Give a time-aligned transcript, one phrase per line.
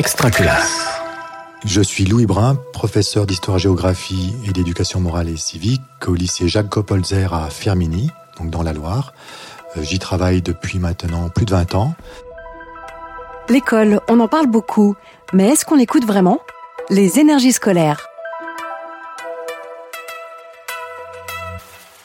[0.00, 0.88] Extraculasse.
[1.62, 7.34] Je suis Louis Brun, professeur d'histoire-géographie et d'éducation morale et civique au lycée Jacques Coppolzer
[7.34, 9.12] à Firminy, donc dans la Loire.
[9.76, 11.94] Euh, j'y travaille depuis maintenant plus de 20 ans.
[13.50, 14.96] L'école, on en parle beaucoup,
[15.34, 16.38] mais est-ce qu'on l'écoute vraiment?
[16.88, 18.06] Les énergies scolaires.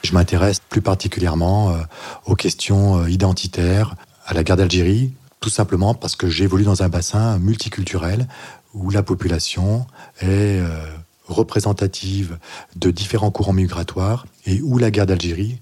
[0.04, 1.78] Je m'intéresse plus particulièrement euh,
[2.26, 3.94] aux questions euh, identitaires,
[4.26, 8.26] à la guerre d'Algérie, tout simplement parce que j'évolue dans un bassin multiculturel
[8.74, 9.86] où la population
[10.20, 10.86] est euh,
[11.28, 12.38] représentative
[12.76, 15.58] de différents courants migratoires et où la guerre d'Algérie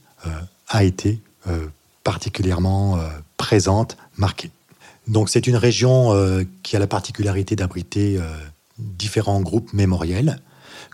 [0.68, 1.20] a été
[2.02, 2.98] particulièrement
[3.36, 4.50] présente, marquée.
[5.06, 6.14] Donc c'est une région
[6.62, 8.18] qui a la particularité d'abriter
[8.78, 10.40] différents groupes mémoriels,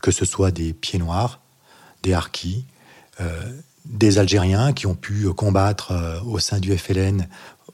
[0.02, 1.40] que ce soit des pieds noirs,
[2.02, 2.64] des harkis,
[3.20, 3.52] euh,
[3.86, 7.28] des Algériens qui ont pu combattre euh, au sein du FLN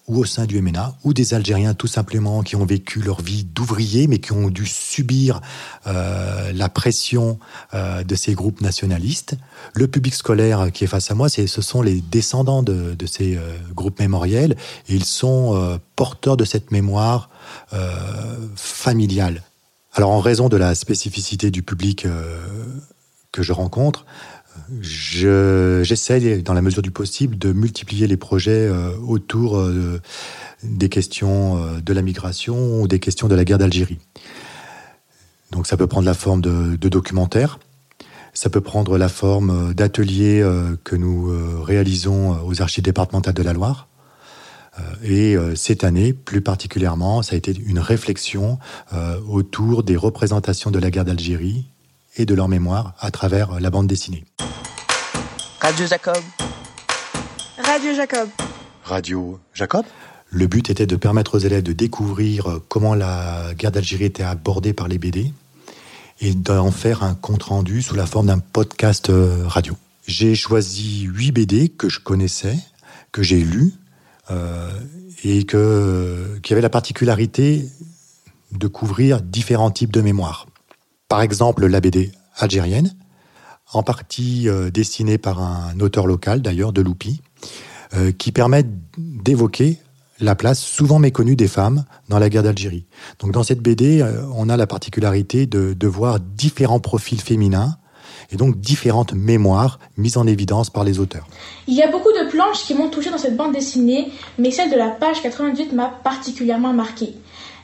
[0.08, 3.44] ou au sein du MNA, ou des Algériens tout simplement qui ont vécu leur vie
[3.44, 5.40] d'ouvriers, mais qui ont dû subir
[5.86, 7.38] euh, la pression
[7.72, 9.36] de ces groupes nationalistes.
[9.74, 13.38] Le public scolaire qui est face à moi, ce sont les descendants de, ces
[13.74, 14.56] groupes mémoriels,
[14.88, 17.30] et ils sont porteurs de cette mémoire
[18.56, 19.42] familiale.
[19.92, 22.06] Alors en raison de la spécificité du public
[23.32, 24.06] que je rencontre,
[24.80, 30.00] j'essaie, dans la mesure du possible, de multiplier les projets euh, autour euh,
[30.62, 33.98] des questions euh, de la migration ou des questions de la guerre d'Algérie.
[35.52, 37.58] Donc ça peut prendre la forme de, documentaires,
[38.34, 40.44] ça peut prendre la forme d'ateliers
[40.82, 43.88] que nous réalisons aux archives départementales de la Loire.
[45.04, 48.58] Et cette année, plus particulièrement, ça a été une réflexion
[49.28, 51.66] autour des représentations de la guerre d'Algérie
[52.16, 54.24] et de leur mémoire à travers la bande dessinée.
[55.60, 56.22] Radio Jacob.
[57.58, 58.28] Radio Jacob.
[58.84, 59.84] Radio Jacob.
[60.30, 64.72] Le but était de permettre aux élèves de découvrir comment la guerre d'Algérie était abordée
[64.72, 65.32] par les BD
[66.20, 69.76] et d'en faire un compte-rendu sous la forme d'un podcast euh, radio.
[70.06, 72.56] J'ai choisi huit BD que je connaissais,
[73.12, 73.72] que j'ai lus,
[74.30, 74.70] euh,
[75.24, 77.68] et que, qui avaient la particularité
[78.52, 80.46] de couvrir différents types de mémoires.
[81.08, 82.92] Par exemple, la BD algérienne,
[83.72, 87.20] en partie euh, dessinée par un auteur local d'ailleurs, de Loupi,
[87.94, 88.64] euh, qui permet
[88.98, 89.78] d'évoquer
[90.18, 92.86] la place souvent méconnue des femmes dans la guerre d'Algérie.
[93.20, 97.76] Donc dans cette BD, euh, on a la particularité de, voir différents profils féminins
[98.32, 101.28] et donc différentes mémoires mises en évidence par les auteurs.
[101.68, 104.72] Il y a beaucoup de planches qui m'ont touché dans cette bande dessinée, mais celle
[104.72, 107.14] de la page 98 m'a particulièrement marquée.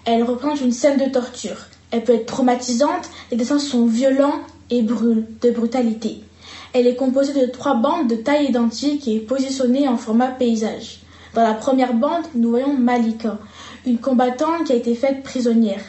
[0.04, 1.56] Elle représente une scène de torture.
[1.92, 6.24] Elle peut être traumatisante, les dessins sont violents et brûle de brutalité.
[6.72, 11.00] Elle est composée de trois bandes de taille identique et positionnées en format paysage.
[11.34, 13.38] Dans la première bande, nous voyons Malika,
[13.86, 15.84] une combattante qui a été faite prisonnière.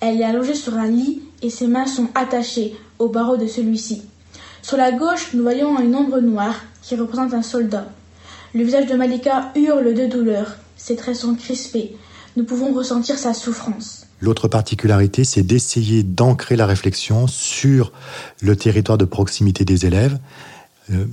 [0.00, 4.02] Elle est allongée sur un lit et ses mains sont attachées au barreau de celui-ci.
[4.60, 7.86] Sur la gauche, nous voyons une ombre noire qui représente un soldat.
[8.54, 11.96] Le visage de Malika hurle de douleur, ses traits sont crispés.
[12.36, 14.03] Nous pouvons ressentir sa souffrance.
[14.24, 17.92] L'autre particularité, c'est d'essayer d'ancrer la réflexion sur
[18.40, 20.18] le territoire de proximité des élèves,
[20.90, 21.04] euh,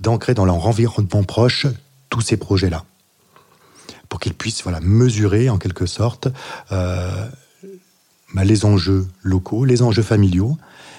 [0.00, 1.66] d'ancrer dans leur environnement proche
[2.10, 2.84] tous ces projets-là,
[4.10, 6.28] pour qu'ils puissent voilà, mesurer en quelque sorte
[6.72, 7.26] euh,
[8.34, 10.58] bah, les enjeux locaux, les enjeux familiaux,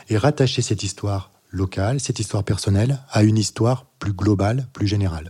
[0.09, 5.29] et rattacher cette histoire locale, cette histoire personnelle, à une histoire plus globale, plus générale.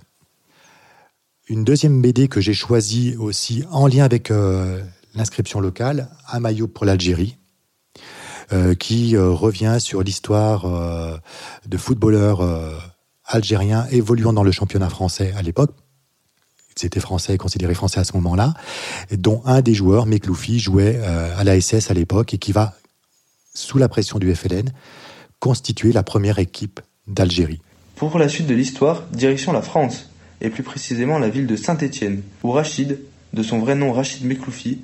[1.49, 4.81] Une deuxième BD que j'ai choisie aussi en lien avec euh,
[5.15, 7.37] l'inscription locale, un maillot pour l'Algérie,
[8.51, 11.17] euh, qui euh, revient sur l'histoire euh,
[11.65, 12.41] de footballeurs
[13.25, 15.71] algériens évoluant dans le championnat français à l'époque.
[16.75, 18.53] C'était français, considéré français à ce moment-là,
[19.11, 22.73] dont un des joueurs, Mekloufi, jouait à la SS à l'époque et qui va,
[23.53, 24.71] sous la pression du FLN,
[25.39, 27.61] constituer la première équipe d'Algérie.
[27.95, 30.09] Pour la suite de l'histoire, direction la France,
[30.41, 32.99] et plus précisément la ville de Saint-Étienne, où Rachid,
[33.33, 34.81] de son vrai nom Rachid Mekloufi,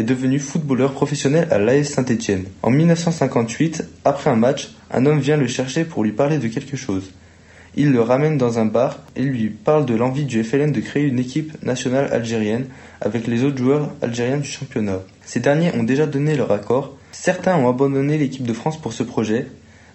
[0.00, 2.46] est devenu footballeur professionnel à l'AS Saint-Étienne.
[2.62, 6.76] En 1958, après un match, un homme vient le chercher pour lui parler de quelque
[6.76, 7.12] chose.
[7.76, 11.04] Il le ramène dans un bar et lui parle de l'envie du FLN de créer
[11.04, 12.66] une équipe nationale algérienne
[13.00, 15.00] avec les autres joueurs algériens du championnat.
[15.24, 16.96] Ces derniers ont déjà donné leur accord.
[17.12, 19.46] Certains ont abandonné l'équipe de France pour ce projet.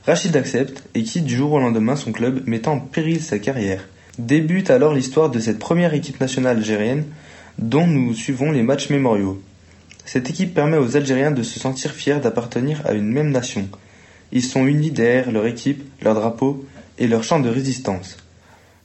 [0.06, 3.88] Rachid accepte et quitte du jour au lendemain son club, mettant en péril sa carrière.
[4.20, 7.06] Débute alors l'histoire de cette première équipe nationale algérienne
[7.58, 9.42] dont nous suivons les matchs mémoriaux.
[10.06, 13.68] Cette équipe permet aux Algériens de se sentir fiers d'appartenir à une même nation.
[14.32, 16.66] Ils sont unis derrière leur équipe, leur drapeau
[16.98, 18.18] et leur champ de résistance.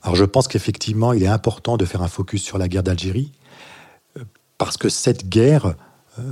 [0.02, 3.32] Alors je pense qu'effectivement, il est important de faire un focus sur la guerre d'Algérie,
[4.19, 4.25] euh,
[4.56, 5.75] parce que cette guerre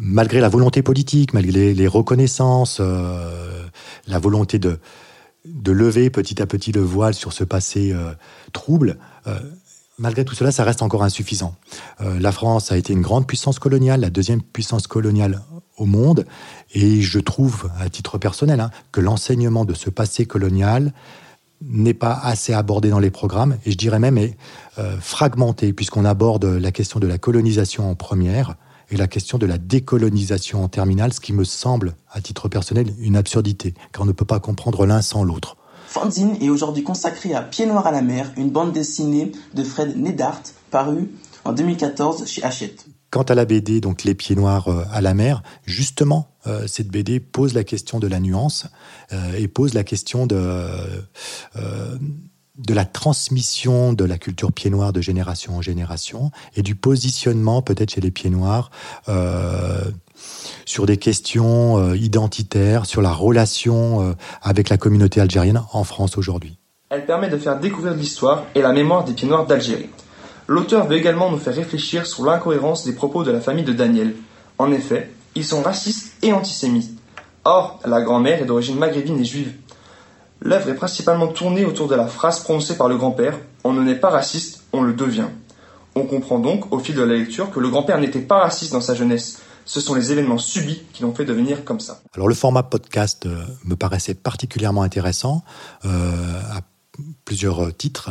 [0.01, 4.79] malgré la volonté politique, malgré les reconnaissances, la volonté de
[5.73, 7.95] lever petit à petit le voile sur ce passé
[8.53, 8.99] trouble,
[9.99, 11.55] malgré tout cela, ça reste encore insuffisant.
[12.01, 15.43] la France a été une grande puissance coloniale, la deuxième puissance coloniale
[15.79, 16.27] au monde,
[16.75, 20.93] et je trouve, à titre personnel, hein, que l'enseignement de ce passé colonial
[21.63, 24.19] n'est pas assez abordé dans les programmes, et je dirais même
[24.79, 28.55] euh, fragmenté, puisqu'on aborde la question de la colonisation en première
[28.91, 32.95] et la question de la décolonisation en terminale, ce qui me semble, à titre personnel,
[33.01, 35.57] une absurdité, car on ne peut pas comprendre l'un sans l'autre.
[35.89, 39.97] Fanzine est aujourd'hui consacrée à Pied Noir à la mer, une bande dessinée de Fred
[39.97, 41.11] Nedart, parue
[41.47, 42.85] en 2014 chez Hachette.
[43.09, 46.89] Quant à la BD, donc Les Pieds Noirs euh, à la mer, justement, euh, cette
[46.89, 48.67] BD pose la question de la nuance
[49.15, 50.67] euh, et pose la question de,
[52.59, 57.63] de la transmission de la culture pied noir de génération en génération et du positionnement
[57.63, 58.71] peut-être chez les pieds noirs
[60.65, 66.59] sur des questions identitaires, sur la relation avec la communauté algérienne en France aujourd'hui.
[66.91, 69.91] Elle permet de faire découvrir l'histoire et la mémoire des pieds noirs d'Algérie.
[70.47, 74.15] L'auteur veut également nous faire réfléchir sur l'incohérence des propos de la famille de Daniel.
[74.57, 76.91] En effet, ils sont racistes et antisémites.
[77.45, 79.53] Or, la grand-mère est d'origine maghrébine et juive.
[80.41, 83.99] L'œuvre est principalement tournée autour de la phrase prononcée par le grand-père On ne naît
[83.99, 85.29] pas raciste, on le devient.
[85.95, 88.81] On comprend donc, au fil de la lecture, que le grand-père n'était pas raciste dans
[88.81, 89.41] sa jeunesse.
[89.65, 92.01] Ce sont les événements subis qui l'ont fait devenir comme ça.
[92.15, 95.45] Alors le format podcast euh, me paraissait particulièrement intéressant
[95.85, 96.61] euh, à
[97.25, 98.11] plusieurs titres.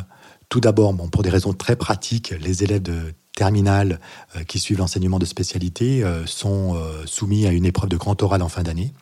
[0.50, 4.00] Tout d'abord, bon, pour des raisons très pratiques, les élèves de terminale
[4.36, 8.22] euh, qui suivent l'enseignement de spécialité euh, sont euh, soumis à une épreuve de grand
[8.24, 8.94] oral en fin d'année.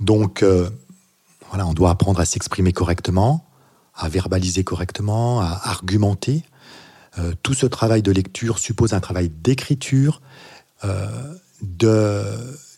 [0.00, 0.44] Donc,
[1.60, 3.44] on doit apprendre à s'exprimer correctement,
[3.94, 6.42] à verbaliser correctement, à argumenter.
[7.42, 10.22] tout ce travail de lecture suppose un travail d'écriture,
[11.62, 12.24] de,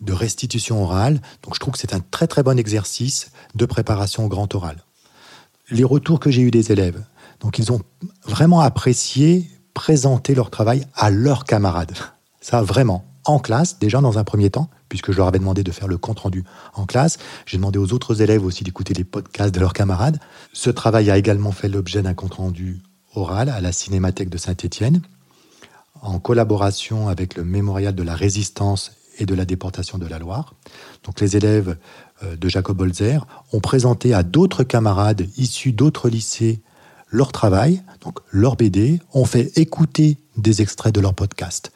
[0.00, 1.20] de restitution orale.
[1.42, 4.84] Donc, je trouve que c'est un très très bon exercice de préparation au grand oral.
[5.70, 7.02] Les retours que j'ai eus des élèves,
[7.40, 7.80] donc ils ont
[8.26, 11.94] vraiment apprécié présenter leur travail à leurs camarades.
[12.40, 15.72] Ça, vraiment, en classe, déjà dans un premier temps, puisque je leur avais demandé de
[15.72, 16.44] faire le compte-rendu
[16.74, 17.18] en classe.
[17.46, 20.20] J'ai demandé aux autres élèves aussi d'écouter les podcasts de leurs camarades.
[20.52, 22.80] Ce travail a également fait l'objet d'un compte-rendu
[23.14, 25.02] oral à la Cinémathèque de Saint-Étienne,
[26.02, 30.54] en collaboration avec le Mémorial de la Résistance et de la déportation de la Loire.
[31.04, 31.76] Donc les élèves
[32.24, 36.60] euh, de Jacob Holzer ont présenté à d'autres camarades issus d'autres lycées
[37.14, 41.72] leur travail, donc leur BD, ont fait écouter des extraits de leur podcast.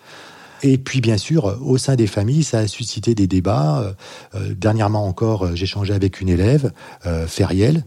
[0.62, 3.80] Et puis, bien sûr, au sein des familles, ça a suscité des débats.
[3.80, 3.92] Euh,
[4.34, 6.72] euh, dernièrement encore, euh, échangé avec une élève,
[7.26, 7.84] Feriel,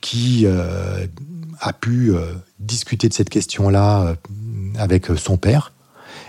[0.00, 2.12] qui a pu
[2.58, 4.16] discuter de cette question-là
[4.78, 5.72] avec son père.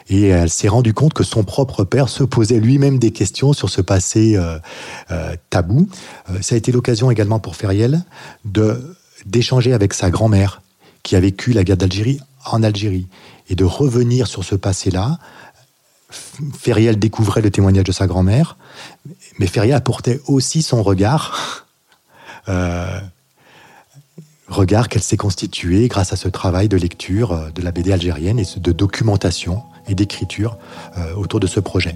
[0.10, 3.70] Et elle s'est rendue compte que son propre père se posait lui-même des questions sur
[3.70, 4.38] ce passé
[5.50, 5.88] tabou.
[6.42, 8.04] ça a été l'occasion également pour Feriel
[8.46, 8.96] de
[9.26, 10.62] d'échanger avec sa grand-mère
[11.02, 13.08] qui a vécu la guerre d'Algérie en Algérie
[13.50, 15.20] et de revenir sur ce passé-là.
[16.58, 18.58] Feriel découvrait le témoignage de sa grand-mère,
[19.40, 21.68] mais Feriel apportait aussi son regard,
[22.50, 23.00] euh,
[24.48, 28.40] regard qu'elle s'est constitué grâce à ce travail de lecture euh, de la BD algérienne
[28.40, 30.58] et de documentation et d'écriture
[30.98, 31.96] euh, autour de ce projet.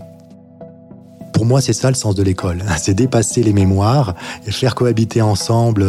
[1.34, 2.64] Pour moi, c'est ça le sens de l'école.
[2.78, 4.14] C'est dépasser les mémoires
[4.46, 5.86] et faire cohabiter ensemble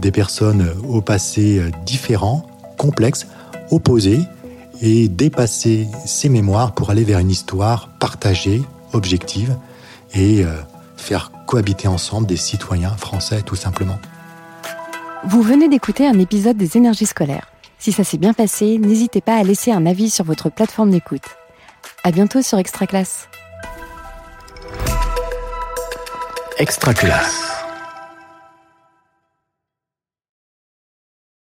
[0.00, 2.46] des personnes au passé différents,
[2.78, 3.26] complexes,
[3.70, 4.20] opposés,
[4.82, 8.62] et dépasser ces mémoires pour aller vers une histoire partagée,
[8.92, 9.56] objective,
[10.12, 10.56] et euh,
[10.96, 13.98] faire cohabiter ensemble des citoyens français, tout simplement.
[15.24, 17.46] Vous venez d'écouter un épisode des énergies scolaires.
[17.78, 21.22] Si ça s'est bien passé, n'hésitez pas à laisser un avis sur votre plateforme d'écoute.
[22.02, 23.28] À bientôt sur Extra Classe.
[26.58, 27.51] Extra classe.